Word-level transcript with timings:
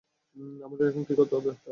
আমাদের 0.65 0.85
এখন 0.87 1.03
কী 1.07 1.13
করতে 1.15 1.33
হবে 1.35 1.49
তাহলে? 1.49 1.69